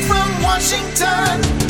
[0.00, 1.61] From Washington,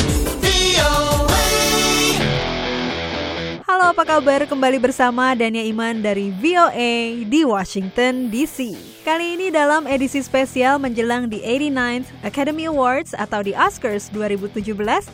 [3.93, 4.41] apa kabar?
[4.49, 11.27] Kembali bersama Dania Iman dari VOA di Washington DC Kali ini dalam edisi spesial menjelang
[11.27, 14.63] di 89th Academy Awards atau di Oscars 2017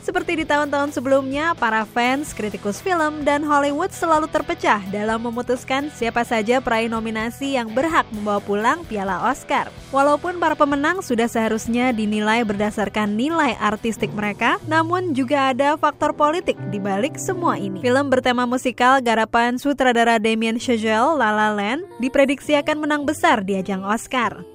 [0.06, 6.22] Seperti di tahun-tahun sebelumnya, para fans, kritikus film, dan Hollywood selalu terpecah dalam memutuskan siapa
[6.22, 9.74] saja peraih nominasi yang berhak membawa pulang piala Oscar.
[9.90, 16.62] Walaupun para pemenang sudah seharusnya dinilai berdasarkan nilai artistik mereka, namun juga ada faktor politik
[16.70, 17.82] di balik semua ini.
[17.82, 23.58] Film bertema musikal garapan sutradara Damien Chazelle, La La Land, diprediksi akan menang besar di
[23.58, 24.46] ajang Oscar.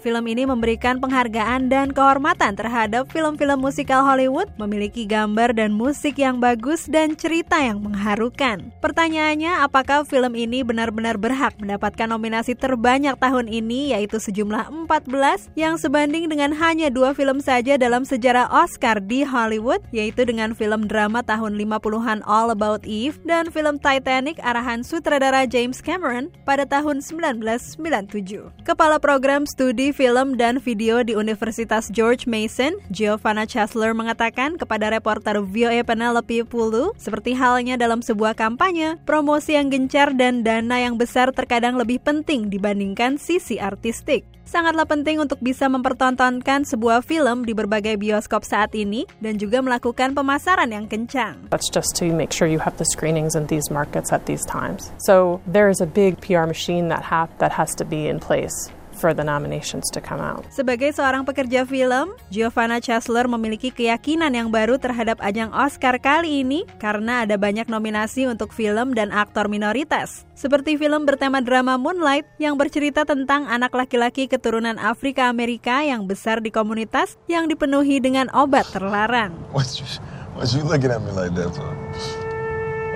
[0.00, 6.40] Film ini memberikan penghargaan dan kehormatan terhadap film-film musikal Hollywood, memiliki gambar dan musik yang
[6.40, 8.72] bagus dan cerita yang mengharukan.
[8.80, 15.76] Pertanyaannya, apakah film ini benar-benar berhak mendapatkan nominasi terbanyak tahun ini, yaitu sejumlah 14, yang
[15.76, 21.20] sebanding dengan hanya dua film saja dalam sejarah Oscar di Hollywood, yaitu dengan film drama
[21.20, 28.64] tahun 50-an All About Eve dan film Titanic arahan sutradara James Cameron pada tahun 1997.
[28.64, 35.38] Kepala Program Studi Film dan Video di Universitas George Mason, Giovanna Chesler mengatakan kepada reporter
[35.44, 41.30] VOA Penelope Pulu, seperti halnya dalam sebuah kampanye, promosi yang gencar dan dana yang besar
[41.30, 44.26] terkadang lebih penting dibandingkan sisi artistik.
[44.50, 50.10] Sangatlah penting untuk bisa mempertontonkan sebuah film di berbagai bioskop saat ini dan juga melakukan
[50.10, 51.46] pemasaran yang kencang.
[51.54, 54.90] That's just to make sure you have the screenings in these markets at these times.
[55.06, 58.74] So there is a big PR machine that ha- that has to be in place
[59.00, 60.44] for the nominations to come out.
[60.52, 66.68] Sebagai seorang pekerja film, Giovanna Chesler memiliki keyakinan yang baru terhadap ajang Oscar kali ini
[66.76, 70.28] karena ada banyak nominasi untuk film dan aktor minoritas.
[70.36, 76.44] Seperti film bertema drama Moonlight yang bercerita tentang anak laki-laki keturunan Afrika Amerika yang besar
[76.44, 79.32] di komunitas yang dipenuhi dengan obat terlarang.
[79.56, 79.88] What you,
[80.36, 81.72] what you looking at me like that for?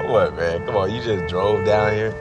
[0.05, 0.61] What, man?
[0.69, 2.13] Come on, you just drove down here?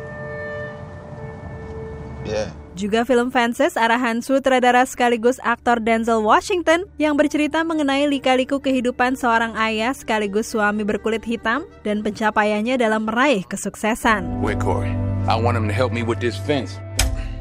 [2.23, 2.62] Yeah.
[2.73, 9.53] Juga film Fences arahan sutradara sekaligus aktor Denzel Washington yang bercerita mengenai lika-liku kehidupan seorang
[9.61, 14.41] ayah sekaligus suami berkulit hitam dan pencapaiannya dalam meraih kesuksesan.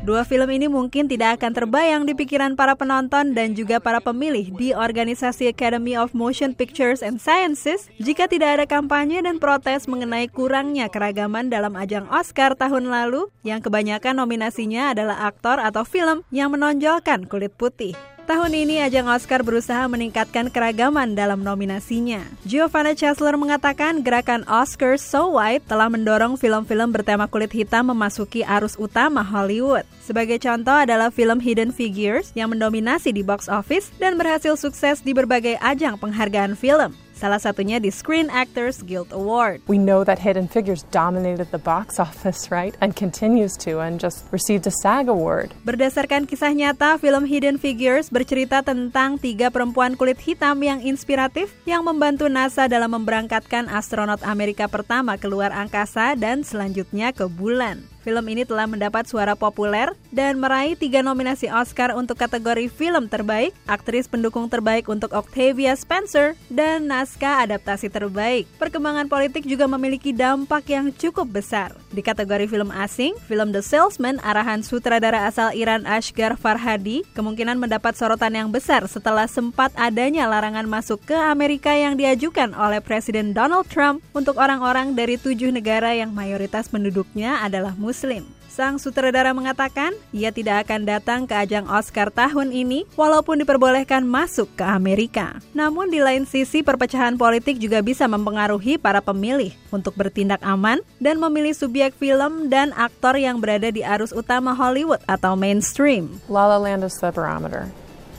[0.03, 4.51] Dua film ini mungkin tidak akan terbayang di pikiran para penonton dan juga para pemilih
[4.59, 10.27] di organisasi Academy of Motion Pictures and Sciences jika tidak ada kampanye dan protes mengenai
[10.27, 16.51] kurangnya keragaman dalam ajang Oscar tahun lalu yang kebanyakan nominasinya adalah aktor atau film yang
[16.51, 17.95] menonjolkan kulit putih.
[18.33, 22.25] Tahun ini ajang Oscar berusaha meningkatkan keragaman dalam nominasinya.
[22.49, 28.81] Giovanna Chesler mengatakan gerakan Oscar So White telah mendorong film-film bertema kulit hitam memasuki arus
[28.81, 29.85] utama Hollywood.
[30.01, 35.13] Sebagai contoh adalah film Hidden Figures yang mendominasi di box office dan berhasil sukses di
[35.13, 36.97] berbagai ajang penghargaan film.
[37.23, 39.63] Salah satunya di Screen Actors Guild Award.
[39.71, 42.75] We know that Hidden Figures dominated the box office, right?
[42.83, 45.55] And continues to and just received a SAG award.
[45.63, 51.87] Berdasarkan kisah nyata, film Hidden Figures bercerita tentang tiga perempuan kulit hitam yang inspiratif yang
[51.87, 57.87] membantu NASA dalam memberangkatkan astronot Amerika pertama keluar angkasa dan selanjutnya ke bulan.
[58.03, 63.57] Film ini telah mendapat suara populer dan meraih tiga nominasi Oscar untuk kategori film terbaik,
[63.65, 68.45] aktris pendukung terbaik untuk Octavia Spencer, dan naskah adaptasi terbaik.
[68.61, 71.73] Perkembangan politik juga memiliki dampak yang cukup besar.
[71.91, 77.97] Di kategori film asing, film The Salesman arahan sutradara asal Iran Ashgar Farhadi kemungkinan mendapat
[77.97, 83.65] sorotan yang besar setelah sempat adanya larangan masuk ke Amerika yang diajukan oleh Presiden Donald
[83.73, 88.42] Trump untuk orang-orang dari tujuh negara yang mayoritas penduduknya adalah Muslim.
[88.53, 94.45] Sang sutradara mengatakan ia tidak akan datang ke ajang Oscar tahun ini walaupun diperbolehkan masuk
[94.61, 95.41] ke Amerika.
[95.57, 101.17] Namun di lain sisi perpecahan politik juga bisa mempengaruhi para pemilih untuk bertindak aman dan
[101.17, 106.21] memilih subjek film dan aktor yang berada di arus utama Hollywood atau mainstream.
[106.29, 107.73] La La Land is the barometer.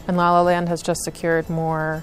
[0.10, 2.02] And La La Land has just secured more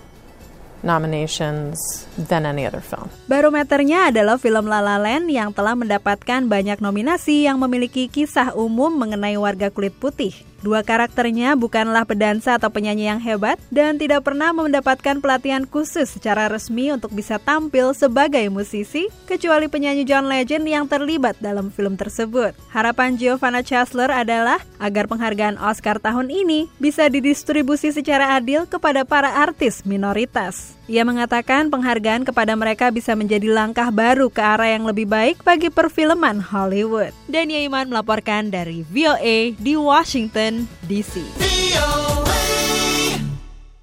[0.83, 1.77] nominations
[2.17, 3.09] than any other film.
[3.31, 8.93] Barometernya adalah film La La Land yang telah mendapatkan banyak nominasi yang memiliki kisah umum
[8.93, 10.50] mengenai warga kulit putih.
[10.61, 16.53] Dua karakternya bukanlah pedansa atau penyanyi yang hebat dan tidak pernah mendapatkan pelatihan khusus secara
[16.53, 22.53] resmi untuk bisa tampil sebagai musisi, kecuali penyanyi John Legend yang terlibat dalam film tersebut.
[22.69, 29.41] Harapan Giovanna Chesler adalah agar penghargaan Oscar tahun ini bisa didistribusi secara adil kepada para
[29.41, 30.81] artis minoritas.
[30.91, 35.71] Ia mengatakan penghargaan kepada mereka bisa menjadi langkah baru ke arah yang lebih baik bagi
[35.71, 37.15] perfilman Hollywood.
[37.31, 40.50] Dan Iman melaporkan dari VOA di Washington,
[40.89, 41.23] D.C.
[41.39, 42.30] VOA.